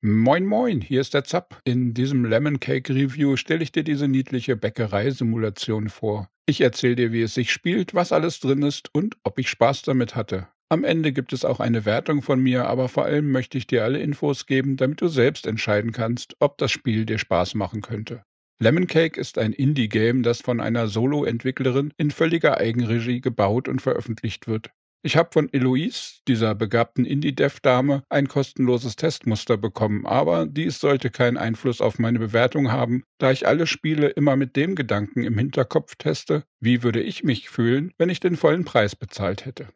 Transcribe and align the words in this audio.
Moin 0.00 0.46
moin, 0.46 0.80
hier 0.80 1.00
ist 1.00 1.12
der 1.12 1.24
Zapp. 1.24 1.60
In 1.64 1.92
diesem 1.92 2.24
Lemon 2.24 2.60
Cake 2.60 2.94
Review 2.94 3.34
stelle 3.34 3.64
ich 3.64 3.72
dir 3.72 3.82
diese 3.82 4.06
niedliche 4.06 4.54
Bäckereisimulation 4.54 5.88
vor. 5.88 6.28
Ich 6.46 6.60
erzähle 6.60 6.94
dir, 6.94 7.12
wie 7.12 7.22
es 7.22 7.34
sich 7.34 7.50
spielt, 7.50 7.94
was 7.94 8.12
alles 8.12 8.38
drin 8.38 8.62
ist 8.62 8.94
und 8.94 9.16
ob 9.24 9.40
ich 9.40 9.50
Spaß 9.50 9.82
damit 9.82 10.14
hatte. 10.14 10.46
Am 10.68 10.84
Ende 10.84 11.12
gibt 11.12 11.32
es 11.32 11.44
auch 11.44 11.58
eine 11.58 11.84
Wertung 11.84 12.22
von 12.22 12.40
mir, 12.40 12.68
aber 12.68 12.88
vor 12.88 13.06
allem 13.06 13.32
möchte 13.32 13.58
ich 13.58 13.66
dir 13.66 13.82
alle 13.82 13.98
Infos 13.98 14.46
geben, 14.46 14.76
damit 14.76 15.00
du 15.00 15.08
selbst 15.08 15.48
entscheiden 15.48 15.90
kannst, 15.90 16.36
ob 16.38 16.58
das 16.58 16.70
Spiel 16.70 17.04
dir 17.04 17.18
Spaß 17.18 17.56
machen 17.56 17.80
könnte. 17.80 18.22
Lemon 18.60 18.86
Cake 18.86 19.20
ist 19.20 19.36
ein 19.36 19.52
Indie-Game, 19.52 20.22
das 20.22 20.40
von 20.40 20.60
einer 20.60 20.86
Solo-Entwicklerin 20.86 21.92
in 21.96 22.12
völliger 22.12 22.58
Eigenregie 22.58 23.20
gebaut 23.20 23.66
und 23.66 23.82
veröffentlicht 23.82 24.46
wird. 24.46 24.70
Ich 25.02 25.16
habe 25.16 25.30
von 25.32 25.52
Eloise, 25.52 26.22
dieser 26.26 26.56
begabten 26.56 27.04
Indie-Dev-Dame, 27.04 28.02
ein 28.08 28.26
kostenloses 28.26 28.96
Testmuster 28.96 29.56
bekommen, 29.56 30.06
aber 30.06 30.44
dies 30.46 30.80
sollte 30.80 31.10
keinen 31.10 31.36
Einfluss 31.36 31.80
auf 31.80 32.00
meine 32.00 32.18
Bewertung 32.18 32.72
haben, 32.72 33.04
da 33.18 33.30
ich 33.30 33.46
alle 33.46 33.68
Spiele 33.68 34.08
immer 34.08 34.34
mit 34.34 34.56
dem 34.56 34.74
Gedanken 34.74 35.22
im 35.22 35.38
Hinterkopf 35.38 35.94
teste, 35.94 36.44
wie 36.60 36.82
würde 36.82 37.00
ich 37.00 37.22
mich 37.22 37.48
fühlen, 37.48 37.92
wenn 37.96 38.10
ich 38.10 38.18
den 38.18 38.36
vollen 38.36 38.64
Preis 38.64 38.96
bezahlt 38.96 39.46
hätte. 39.46 39.68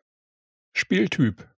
Spieltyp 0.76 1.48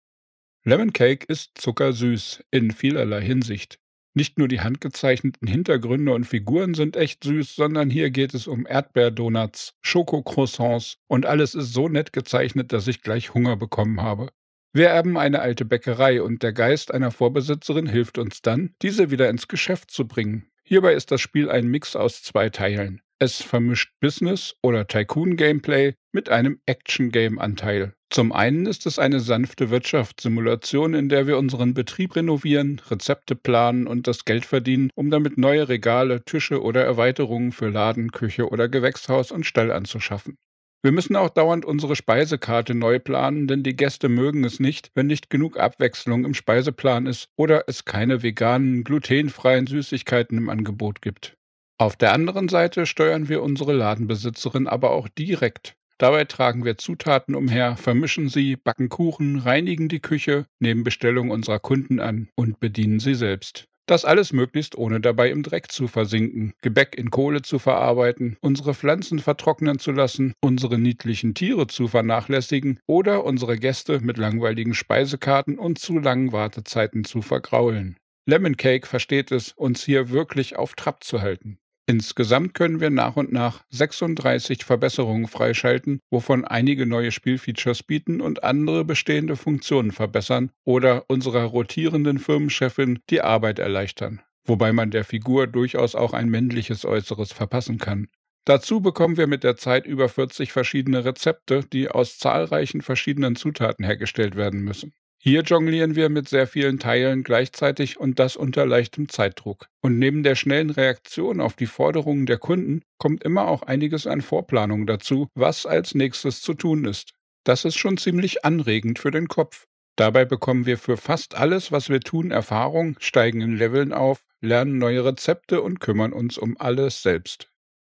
Lemon 0.63 0.93
Cake 0.93 1.25
ist 1.27 1.57
zuckersüß 1.59 2.43
in 2.51 2.71
vielerlei 2.71 3.21
Hinsicht. 3.21 3.79
Nicht 4.17 4.37
nur 4.37 4.47
die 4.47 4.61
handgezeichneten 4.61 5.45
Hintergründe 5.45 6.13
und 6.13 6.23
Figuren 6.23 6.73
sind 6.73 6.95
echt 6.95 7.25
süß, 7.25 7.53
sondern 7.53 7.89
hier 7.89 8.11
geht 8.11 8.33
es 8.33 8.47
um 8.47 8.65
Erdbeerdonuts, 8.65 9.73
Schokocroissants 9.81 10.99
und 11.07 11.25
alles 11.25 11.53
ist 11.53 11.73
so 11.73 11.89
nett 11.89 12.13
gezeichnet, 12.13 12.71
dass 12.71 12.87
ich 12.87 13.01
gleich 13.01 13.33
Hunger 13.33 13.57
bekommen 13.57 14.01
habe. 14.01 14.29
Wir 14.71 14.87
erben 14.87 15.17
eine 15.17 15.41
alte 15.41 15.65
Bäckerei 15.65 16.21
und 16.21 16.43
der 16.43 16.53
Geist 16.53 16.93
einer 16.93 17.11
Vorbesitzerin 17.11 17.87
hilft 17.87 18.17
uns 18.17 18.41
dann, 18.41 18.73
diese 18.81 19.11
wieder 19.11 19.29
ins 19.29 19.49
Geschäft 19.49 19.91
zu 19.91 20.07
bringen. 20.07 20.49
Hierbei 20.63 20.93
ist 20.93 21.11
das 21.11 21.19
Spiel 21.19 21.49
ein 21.49 21.67
Mix 21.67 21.97
aus 21.97 22.23
zwei 22.23 22.49
Teilen. 22.49 23.01
Es 23.17 23.41
vermischt 23.41 23.93
Business- 24.01 24.55
oder 24.61 24.87
Tycoon-Gameplay 24.87 25.93
mit 26.11 26.27
einem 26.27 26.59
Action-Game-Anteil. 26.65 27.93
Zum 28.09 28.33
einen 28.33 28.65
ist 28.65 28.85
es 28.85 28.99
eine 28.99 29.21
sanfte 29.21 29.69
Wirtschaftssimulation, 29.69 30.93
in 30.93 31.07
der 31.07 31.25
wir 31.25 31.37
unseren 31.37 31.73
Betrieb 31.73 32.17
renovieren, 32.17 32.81
Rezepte 32.91 33.37
planen 33.37 33.87
und 33.87 34.07
das 34.07 34.25
Geld 34.25 34.45
verdienen, 34.45 34.89
um 34.95 35.11
damit 35.11 35.37
neue 35.37 35.69
Regale, 35.69 36.25
Tische 36.25 36.61
oder 36.61 36.83
Erweiterungen 36.83 37.53
für 37.53 37.69
Laden, 37.69 38.11
Küche 38.11 38.49
oder 38.49 38.67
Gewächshaus 38.67 39.31
und 39.31 39.45
Stall 39.45 39.71
anzuschaffen. 39.71 40.35
Wir 40.83 40.91
müssen 40.91 41.15
auch 41.15 41.29
dauernd 41.29 41.63
unsere 41.63 41.95
Speisekarte 41.95 42.75
neu 42.75 42.99
planen, 42.99 43.47
denn 43.47 43.63
die 43.63 43.77
Gäste 43.77 44.09
mögen 44.09 44.43
es 44.43 44.59
nicht, 44.59 44.91
wenn 44.93 45.07
nicht 45.07 45.29
genug 45.29 45.57
Abwechslung 45.57 46.25
im 46.25 46.33
Speiseplan 46.33 47.05
ist 47.05 47.29
oder 47.37 47.63
es 47.67 47.85
keine 47.85 48.23
veganen, 48.23 48.83
glutenfreien 48.83 49.67
Süßigkeiten 49.67 50.37
im 50.37 50.49
Angebot 50.49 51.01
gibt. 51.01 51.37
Auf 51.77 51.97
der 51.97 52.13
anderen 52.13 52.47
Seite 52.47 52.85
steuern 52.85 53.27
wir 53.27 53.43
unsere 53.43 53.73
Ladenbesitzerin 53.73 54.65
aber 54.65 54.91
auch 54.91 55.09
direkt. 55.09 55.75
Dabei 55.97 56.23
tragen 56.23 56.63
wir 56.63 56.77
Zutaten 56.77 57.35
umher, 57.35 57.75
vermischen 57.75 58.29
sie, 58.29 58.55
backen 58.55 58.87
Kuchen, 58.87 59.39
reinigen 59.39 59.89
die 59.89 59.99
Küche, 59.99 60.45
nehmen 60.59 60.85
Bestellungen 60.85 61.31
unserer 61.31 61.59
Kunden 61.59 61.99
an 61.99 62.29
und 62.35 62.61
bedienen 62.61 63.01
sie 63.01 63.13
selbst. 63.13 63.65
Das 63.87 64.05
alles 64.05 64.31
möglichst 64.31 64.77
ohne 64.77 65.01
dabei 65.01 65.29
im 65.29 65.43
Dreck 65.43 65.69
zu 65.69 65.87
versinken, 65.87 66.53
Gebäck 66.61 66.95
in 66.95 67.11
Kohle 67.11 67.41
zu 67.41 67.59
verarbeiten, 67.59 68.37
unsere 68.39 68.73
Pflanzen 68.73 69.19
vertrocknen 69.19 69.77
zu 69.77 69.91
lassen, 69.91 70.33
unsere 70.41 70.79
niedlichen 70.79 71.33
Tiere 71.33 71.67
zu 71.67 71.89
vernachlässigen 71.89 72.79
oder 72.87 73.25
unsere 73.25 73.57
Gäste 73.57 73.99
mit 73.99 74.17
langweiligen 74.17 74.73
Speisekarten 74.73 75.59
und 75.59 75.77
zu 75.77 75.99
langen 75.99 76.31
Wartezeiten 76.31 77.03
zu 77.03 77.21
vergraulen. 77.21 77.97
Lemon 78.25 78.55
Cake 78.57 78.87
versteht 78.87 79.31
es, 79.31 79.51
uns 79.51 79.83
hier 79.83 80.09
wirklich 80.09 80.55
auf 80.55 80.73
Trab 80.73 81.03
zu 81.03 81.21
halten. 81.21 81.59
Insgesamt 81.87 82.55
können 82.55 82.79
wir 82.79 82.89
nach 82.89 83.15
und 83.15 83.31
nach 83.31 83.63
36 83.69 84.63
Verbesserungen 84.65 85.27
freischalten, 85.27 85.99
wovon 86.09 86.43
einige 86.43 86.87
neue 86.87 87.11
Spielfeatures 87.11 87.83
bieten 87.83 88.21
und 88.21 88.43
andere 88.43 88.83
bestehende 88.83 89.35
Funktionen 89.35 89.91
verbessern 89.91 90.51
oder 90.63 91.05
unserer 91.09 91.43
rotierenden 91.43 92.17
Firmenchefin 92.17 92.99
die 93.11 93.21
Arbeit 93.21 93.59
erleichtern, 93.59 94.21
wobei 94.45 94.73
man 94.73 94.89
der 94.89 95.03
Figur 95.03 95.45
durchaus 95.45 95.93
auch 95.93 96.13
ein 96.13 96.27
männliches 96.27 96.85
Äußeres 96.85 97.31
verpassen 97.31 97.77
kann. 97.77 98.07
Dazu 98.45 98.81
bekommen 98.81 99.17
wir 99.17 99.27
mit 99.27 99.43
der 99.43 99.55
Zeit 99.55 99.85
über 99.85 100.09
40 100.09 100.51
verschiedene 100.51 101.05
Rezepte, 101.05 101.61
die 101.71 101.89
aus 101.89 102.17
zahlreichen 102.17 102.81
verschiedenen 102.81 103.35
Zutaten 103.35 103.85
hergestellt 103.85 104.35
werden 104.35 104.61
müssen. 104.61 104.93
Hier 105.27 105.41
jonglieren 105.41 105.95
wir 105.95 106.09
mit 106.09 106.29
sehr 106.29 106.45
vielen 106.45 106.77
Teilen 106.77 107.23
gleichzeitig 107.23 107.99
und 107.99 108.19
das 108.19 108.35
unter 108.35 108.63
leichtem 108.67 109.09
Zeitdruck. 109.09 109.65
Und 109.81 109.97
neben 109.97 110.21
der 110.21 110.35
schnellen 110.35 110.69
Reaktion 110.69 111.41
auf 111.41 111.55
die 111.55 111.65
Forderungen 111.65 112.27
der 112.27 112.37
Kunden 112.37 112.83
kommt 112.99 113.23
immer 113.23 113.47
auch 113.47 113.63
einiges 113.63 114.05
an 114.05 114.21
Vorplanung 114.21 114.85
dazu, 114.85 115.27
was 115.33 115.65
als 115.65 115.95
nächstes 115.95 116.41
zu 116.41 116.53
tun 116.53 116.85
ist. 116.85 117.15
Das 117.43 117.65
ist 117.65 117.75
schon 117.75 117.97
ziemlich 117.97 118.45
anregend 118.45 118.99
für 118.99 119.09
den 119.09 119.27
Kopf. 119.27 119.65
Dabei 119.95 120.25
bekommen 120.25 120.67
wir 120.67 120.77
für 120.77 120.95
fast 120.95 121.33
alles, 121.33 121.71
was 121.71 121.89
wir 121.89 122.01
tun, 122.01 122.29
Erfahrung, 122.29 122.95
steigen 122.99 123.41
in 123.41 123.57
Leveln 123.57 123.93
auf, 123.93 124.23
lernen 124.41 124.77
neue 124.77 125.05
Rezepte 125.05 125.63
und 125.63 125.79
kümmern 125.79 126.13
uns 126.13 126.37
um 126.37 126.55
alles 126.59 127.01
selbst. 127.01 127.49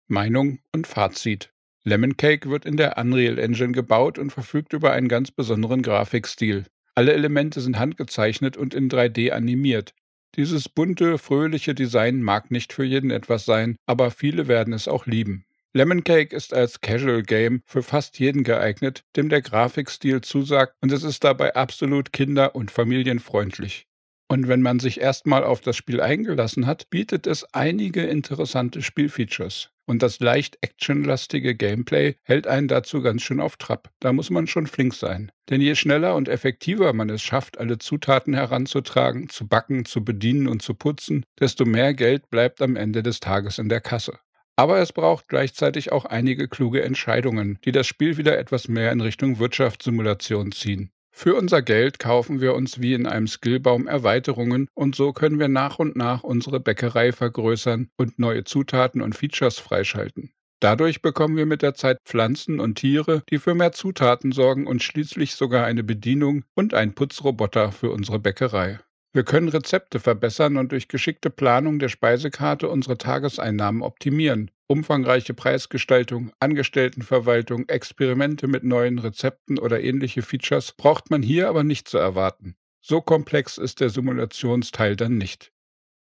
Meinung 0.09 0.59
und 0.75 0.85
Fazit. 0.85 1.53
Lemon 1.85 2.17
Cake 2.17 2.49
wird 2.49 2.65
in 2.65 2.75
der 2.75 2.97
Unreal 2.97 3.39
Engine 3.39 3.71
gebaut 3.71 4.19
und 4.19 4.31
verfügt 4.31 4.73
über 4.73 4.91
einen 4.91 5.07
ganz 5.07 5.31
besonderen 5.31 5.81
Grafikstil. 5.81 6.65
Alle 7.01 7.13
Elemente 7.13 7.61
sind 7.61 7.79
handgezeichnet 7.79 8.57
und 8.57 8.75
in 8.75 8.87
3D 8.87 9.31
animiert. 9.31 9.95
Dieses 10.35 10.69
bunte, 10.69 11.17
fröhliche 11.17 11.73
Design 11.73 12.21
mag 12.21 12.51
nicht 12.51 12.73
für 12.73 12.83
jeden 12.83 13.09
etwas 13.09 13.43
sein, 13.43 13.75
aber 13.87 14.11
viele 14.11 14.47
werden 14.47 14.71
es 14.71 14.87
auch 14.87 15.07
lieben. 15.07 15.43
Lemon 15.73 16.03
Cake 16.03 16.35
ist 16.35 16.53
als 16.53 16.79
Casual 16.79 17.23
Game 17.23 17.63
für 17.65 17.81
fast 17.81 18.19
jeden 18.19 18.43
geeignet, 18.43 19.03
dem 19.15 19.29
der 19.29 19.41
Grafikstil 19.41 20.21
zusagt 20.21 20.75
und 20.81 20.91
es 20.91 21.01
ist 21.01 21.23
dabei 21.23 21.55
absolut 21.55 22.13
kinder- 22.13 22.53
und 22.53 22.69
familienfreundlich. 22.69 23.87
Und 24.31 24.47
wenn 24.47 24.61
man 24.61 24.79
sich 24.79 25.01
erstmal 25.01 25.43
auf 25.43 25.59
das 25.59 25.75
Spiel 25.75 25.99
eingelassen 25.99 26.65
hat, 26.65 26.89
bietet 26.89 27.27
es 27.27 27.53
einige 27.53 28.03
interessante 28.03 28.81
Spielfeatures. 28.81 29.71
Und 29.85 30.01
das 30.01 30.21
leicht 30.21 30.57
actionlastige 30.61 31.53
Gameplay 31.53 32.15
hält 32.23 32.47
einen 32.47 32.69
dazu 32.69 33.01
ganz 33.01 33.23
schön 33.23 33.41
auf 33.41 33.57
Trab. 33.57 33.89
Da 33.99 34.13
muss 34.13 34.29
man 34.29 34.47
schon 34.47 34.67
flink 34.67 34.93
sein. 34.93 35.33
Denn 35.49 35.59
je 35.59 35.75
schneller 35.75 36.15
und 36.15 36.29
effektiver 36.29 36.93
man 36.93 37.09
es 37.09 37.21
schafft, 37.21 37.57
alle 37.57 37.77
Zutaten 37.77 38.33
heranzutragen, 38.33 39.27
zu 39.27 39.49
backen, 39.49 39.83
zu 39.83 40.01
bedienen 40.05 40.47
und 40.47 40.61
zu 40.61 40.75
putzen, 40.75 41.25
desto 41.41 41.65
mehr 41.65 41.93
Geld 41.93 42.29
bleibt 42.29 42.61
am 42.61 42.77
Ende 42.77 43.03
des 43.03 43.19
Tages 43.19 43.59
in 43.59 43.67
der 43.67 43.81
Kasse. 43.81 44.17
Aber 44.55 44.79
es 44.79 44.93
braucht 44.93 45.27
gleichzeitig 45.27 45.91
auch 45.91 46.05
einige 46.05 46.47
kluge 46.47 46.83
Entscheidungen, 46.83 47.59
die 47.65 47.73
das 47.73 47.85
Spiel 47.85 48.15
wieder 48.15 48.37
etwas 48.37 48.69
mehr 48.69 48.93
in 48.93 49.01
Richtung 49.01 49.39
Wirtschaftssimulation 49.39 50.53
ziehen. 50.53 50.89
Für 51.13 51.35
unser 51.35 51.61
Geld 51.61 51.99
kaufen 51.99 52.41
wir 52.41 52.55
uns 52.55 52.79
wie 52.81 52.93
in 52.93 53.05
einem 53.05 53.27
Skillbaum 53.27 53.85
Erweiterungen 53.85 54.67
und 54.73 54.95
so 54.95 55.13
können 55.13 55.39
wir 55.39 55.49
nach 55.49 55.77
und 55.77 55.95
nach 55.95 56.23
unsere 56.23 56.59
Bäckerei 56.59 57.11
vergrößern 57.11 57.89
und 57.97 58.17
neue 58.17 58.43
Zutaten 58.43 59.01
und 59.01 59.15
Features 59.15 59.59
freischalten. 59.59 60.31
Dadurch 60.61 61.01
bekommen 61.01 61.37
wir 61.37 61.45
mit 61.45 61.63
der 61.63 61.73
Zeit 61.73 61.97
Pflanzen 62.05 62.59
und 62.59 62.75
Tiere, 62.75 63.23
die 63.29 63.39
für 63.39 63.55
mehr 63.55 63.71
Zutaten 63.71 64.31
sorgen 64.31 64.67
und 64.67 64.83
schließlich 64.83 65.33
sogar 65.35 65.65
eine 65.65 65.83
Bedienung 65.83 66.45
und 66.55 66.73
einen 66.73 66.93
Putzroboter 66.93 67.71
für 67.71 67.91
unsere 67.91 68.19
Bäckerei. 68.19 68.79
Wir 69.13 69.23
können 69.23 69.49
Rezepte 69.49 69.99
verbessern 69.99 70.57
und 70.57 70.71
durch 70.71 70.87
geschickte 70.87 71.29
Planung 71.29 71.79
der 71.79 71.89
Speisekarte 71.89 72.69
unsere 72.69 72.97
Tageseinnahmen 72.97 73.81
optimieren. 73.81 74.51
Umfangreiche 74.71 75.33
Preisgestaltung, 75.33 76.31
Angestelltenverwaltung, 76.39 77.67
Experimente 77.67 78.47
mit 78.47 78.63
neuen 78.63 78.99
Rezepten 78.99 79.59
oder 79.59 79.83
ähnliche 79.83 80.21
Features 80.21 80.71
braucht 80.71 81.11
man 81.11 81.21
hier 81.21 81.49
aber 81.49 81.65
nicht 81.65 81.89
zu 81.89 81.97
erwarten. 81.97 82.55
So 82.79 83.01
komplex 83.01 83.57
ist 83.57 83.81
der 83.81 83.89
Simulationsteil 83.89 84.95
dann 84.95 85.17
nicht. 85.17 85.51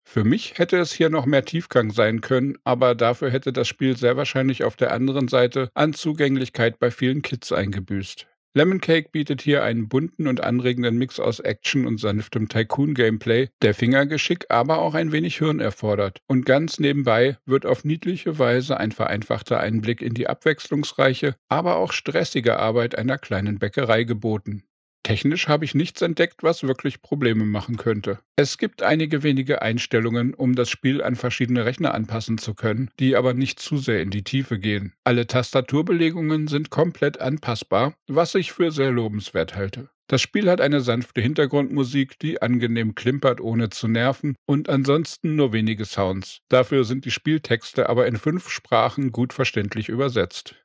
Für 0.04 0.22
mich 0.22 0.56
hätte 0.56 0.78
es 0.78 0.92
hier 0.92 1.10
noch 1.10 1.26
mehr 1.26 1.44
Tiefgang 1.44 1.90
sein 1.90 2.20
können, 2.20 2.58
aber 2.62 2.94
dafür 2.94 3.32
hätte 3.32 3.52
das 3.52 3.66
Spiel 3.66 3.96
sehr 3.96 4.16
wahrscheinlich 4.16 4.62
auf 4.62 4.76
der 4.76 4.92
anderen 4.92 5.26
Seite 5.26 5.68
an 5.74 5.92
Zugänglichkeit 5.92 6.78
bei 6.78 6.92
vielen 6.92 7.22
Kids 7.22 7.50
eingebüßt. 7.50 8.28
Lemon 8.52 8.80
Cake 8.80 9.10
bietet 9.12 9.42
hier 9.42 9.62
einen 9.62 9.88
bunten 9.88 10.26
und 10.26 10.42
anregenden 10.42 10.98
Mix 10.98 11.20
aus 11.20 11.38
Action 11.38 11.86
und 11.86 12.00
sanftem 12.00 12.48
Tycoon-Gameplay, 12.48 13.50
der 13.62 13.74
Fingergeschick, 13.74 14.46
aber 14.48 14.78
auch 14.78 14.94
ein 14.94 15.12
wenig 15.12 15.38
Hirn 15.38 15.60
erfordert. 15.60 16.20
Und 16.26 16.46
ganz 16.46 16.80
nebenbei 16.80 17.38
wird 17.46 17.64
auf 17.64 17.84
niedliche 17.84 18.40
Weise 18.40 18.76
ein 18.76 18.90
vereinfachter 18.90 19.60
Einblick 19.60 20.02
in 20.02 20.14
die 20.14 20.26
abwechslungsreiche, 20.26 21.36
aber 21.48 21.76
auch 21.76 21.92
stressige 21.92 22.58
Arbeit 22.58 22.98
einer 22.98 23.18
kleinen 23.18 23.60
Bäckerei 23.60 24.02
geboten. 24.02 24.64
Technisch 25.02 25.48
habe 25.48 25.64
ich 25.64 25.74
nichts 25.74 26.02
entdeckt, 26.02 26.42
was 26.42 26.62
wirklich 26.62 27.00
Probleme 27.00 27.44
machen 27.44 27.76
könnte. 27.76 28.18
Es 28.36 28.58
gibt 28.58 28.82
einige 28.82 29.22
wenige 29.22 29.62
Einstellungen, 29.62 30.34
um 30.34 30.54
das 30.54 30.68
Spiel 30.68 31.02
an 31.02 31.16
verschiedene 31.16 31.64
Rechner 31.64 31.94
anpassen 31.94 32.38
zu 32.38 32.54
können, 32.54 32.90
die 33.00 33.16
aber 33.16 33.32
nicht 33.32 33.60
zu 33.60 33.78
sehr 33.78 34.02
in 34.02 34.10
die 34.10 34.24
Tiefe 34.24 34.58
gehen. 34.58 34.92
Alle 35.04 35.26
Tastaturbelegungen 35.26 36.48
sind 36.48 36.70
komplett 36.70 37.20
anpassbar, 37.20 37.94
was 38.08 38.34
ich 38.34 38.52
für 38.52 38.70
sehr 38.70 38.90
lobenswert 38.90 39.56
halte. 39.56 39.90
Das 40.06 40.20
Spiel 40.20 40.50
hat 40.50 40.60
eine 40.60 40.80
sanfte 40.80 41.20
Hintergrundmusik, 41.20 42.18
die 42.18 42.42
angenehm 42.42 42.94
klimpert, 42.94 43.40
ohne 43.40 43.70
zu 43.70 43.86
nerven, 43.86 44.34
und 44.44 44.68
ansonsten 44.68 45.36
nur 45.36 45.52
wenige 45.52 45.84
Sounds. 45.84 46.40
Dafür 46.48 46.84
sind 46.84 47.04
die 47.04 47.12
Spieltexte 47.12 47.88
aber 47.88 48.06
in 48.06 48.16
fünf 48.16 48.50
Sprachen 48.50 49.12
gut 49.12 49.32
verständlich 49.32 49.88
übersetzt. 49.88 50.56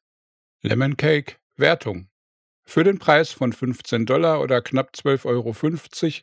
Lemon 0.64 0.98
Cake 0.98 1.36
Wertung 1.58 2.10
für 2.68 2.84
den 2.84 3.00
Preis 3.00 3.32
von 3.32 3.54
15 3.54 4.06
Dollar 4.06 4.42
oder 4.42 4.62
knapp 4.62 4.92
12,50 4.96 5.26
Euro 5.26 5.56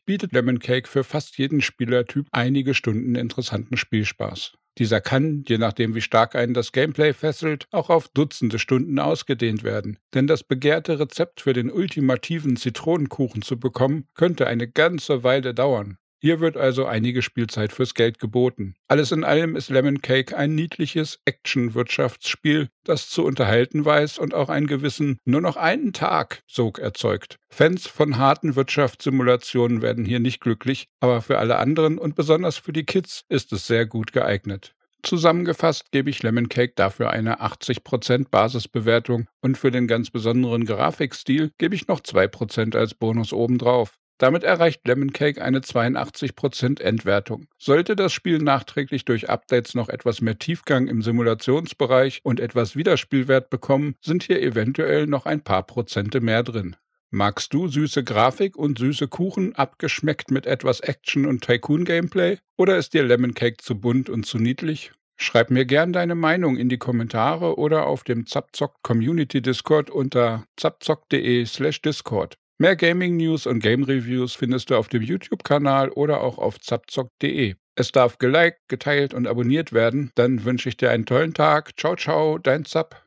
bietet 0.04 0.32
Lemon 0.32 0.58
Cake 0.58 0.88
für 0.88 1.04
fast 1.04 1.38
jeden 1.38 1.60
Spielertyp 1.60 2.26
einige 2.32 2.74
Stunden 2.74 3.14
interessanten 3.14 3.76
Spielspaß. 3.76 4.52
Dieser 4.78 5.00
kann, 5.00 5.44
je 5.46 5.58
nachdem 5.58 5.94
wie 5.94 6.00
stark 6.00 6.34
einen 6.34 6.54
das 6.54 6.72
Gameplay 6.72 7.12
fesselt, 7.12 7.66
auch 7.70 7.90
auf 7.90 8.08
Dutzende 8.08 8.58
Stunden 8.58 8.98
ausgedehnt 8.98 9.64
werden. 9.64 9.98
Denn 10.14 10.26
das 10.26 10.44
begehrte 10.44 10.98
Rezept 10.98 11.42
für 11.42 11.52
den 11.52 11.70
ultimativen 11.70 12.56
Zitronenkuchen 12.56 13.42
zu 13.42 13.60
bekommen, 13.60 14.06
könnte 14.14 14.46
eine 14.46 14.68
ganze 14.68 15.22
Weile 15.24 15.52
dauern. 15.52 15.98
Hier 16.24 16.38
wird 16.38 16.56
also 16.56 16.86
einige 16.86 17.20
Spielzeit 17.20 17.72
fürs 17.72 17.94
Geld 17.94 18.20
geboten. 18.20 18.76
Alles 18.86 19.10
in 19.10 19.24
allem 19.24 19.56
ist 19.56 19.70
Lemon 19.70 20.02
Cake 20.02 20.36
ein 20.36 20.54
niedliches 20.54 21.18
Action-Wirtschaftsspiel, 21.24 22.68
das 22.84 23.10
zu 23.10 23.24
unterhalten 23.24 23.84
weiß 23.84 24.18
und 24.18 24.32
auch 24.32 24.48
einen 24.48 24.68
gewissen 24.68 25.18
nur 25.24 25.40
noch 25.40 25.56
einen 25.56 25.92
Tag 25.92 26.44
Sog 26.46 26.78
erzeugt. 26.78 27.38
Fans 27.48 27.88
von 27.88 28.18
harten 28.18 28.54
Wirtschaftssimulationen 28.54 29.82
werden 29.82 30.04
hier 30.04 30.20
nicht 30.20 30.40
glücklich, 30.40 30.86
aber 31.00 31.22
für 31.22 31.38
alle 31.38 31.56
anderen 31.58 31.98
und 31.98 32.14
besonders 32.14 32.56
für 32.56 32.72
die 32.72 32.86
Kids 32.86 33.24
ist 33.28 33.52
es 33.52 33.66
sehr 33.66 33.84
gut 33.84 34.12
geeignet. 34.12 34.76
Zusammengefasst 35.02 35.90
gebe 35.90 36.08
ich 36.08 36.22
Lemon 36.22 36.48
Cake 36.48 36.74
dafür 36.76 37.10
eine 37.10 37.40
80% 37.40 38.26
Basisbewertung 38.30 39.26
und 39.40 39.58
für 39.58 39.72
den 39.72 39.88
ganz 39.88 40.10
besonderen 40.10 40.66
Grafikstil 40.66 41.50
gebe 41.58 41.74
ich 41.74 41.88
noch 41.88 41.98
2% 41.98 42.76
als 42.76 42.94
Bonus 42.94 43.32
obendrauf. 43.32 43.98
Damit 44.18 44.44
erreicht 44.44 44.86
Lemon 44.86 45.12
Cake 45.12 45.42
eine 45.42 45.60
82% 45.60 46.80
Endwertung. 46.80 47.46
Sollte 47.58 47.96
das 47.96 48.12
Spiel 48.12 48.38
nachträglich 48.38 49.04
durch 49.04 49.28
Updates 49.28 49.74
noch 49.74 49.88
etwas 49.88 50.20
mehr 50.20 50.38
Tiefgang 50.38 50.86
im 50.86 51.02
Simulationsbereich 51.02 52.20
und 52.22 52.38
etwas 52.38 52.76
Wiederspielwert 52.76 53.50
bekommen, 53.50 53.94
sind 54.00 54.22
hier 54.22 54.40
eventuell 54.40 55.06
noch 55.06 55.26
ein 55.26 55.42
paar 55.42 55.64
Prozente 55.64 56.20
mehr 56.20 56.42
drin. 56.42 56.76
Magst 57.10 57.52
du 57.52 57.68
süße 57.68 58.04
Grafik 58.04 58.56
und 58.56 58.78
süße 58.78 59.06
Kuchen 59.06 59.54
abgeschmeckt 59.54 60.30
mit 60.30 60.46
etwas 60.46 60.80
Action 60.80 61.26
und 61.26 61.44
Tycoon-Gameplay? 61.44 62.38
Oder 62.56 62.78
ist 62.78 62.94
dir 62.94 63.02
Lemon 63.02 63.34
Cake 63.34 63.58
zu 63.58 63.78
bunt 63.78 64.08
und 64.08 64.24
zu 64.24 64.38
niedlich? 64.38 64.92
Schreib 65.16 65.50
mir 65.50 65.66
gern 65.66 65.92
deine 65.92 66.14
Meinung 66.14 66.56
in 66.56 66.68
die 66.68 66.78
Kommentare 66.78 67.58
oder 67.58 67.86
auf 67.86 68.02
dem 68.02 68.26
Zapzock 68.26 68.82
Community 68.82 69.42
Discord 69.42 69.90
unter 69.90 70.46
zapzock.de/slash 70.56 71.82
Discord. 71.82 72.38
Mehr 72.62 72.76
Gaming 72.76 73.16
News 73.16 73.48
und 73.48 73.58
Game 73.58 73.82
Reviews 73.82 74.36
findest 74.36 74.70
du 74.70 74.76
auf 74.76 74.86
dem 74.86 75.02
YouTube-Kanal 75.02 75.88
oder 75.88 76.20
auch 76.20 76.38
auf 76.38 76.60
zapzock.de. 76.60 77.56
Es 77.74 77.90
darf 77.90 78.18
geliked, 78.18 78.60
geteilt 78.68 79.14
und 79.14 79.26
abonniert 79.26 79.72
werden. 79.72 80.12
Dann 80.14 80.44
wünsche 80.44 80.68
ich 80.68 80.76
dir 80.76 80.92
einen 80.92 81.04
tollen 81.04 81.34
Tag. 81.34 81.76
Ciao, 81.76 81.96
ciao, 81.96 82.38
dein 82.38 82.64
Zap. 82.64 83.00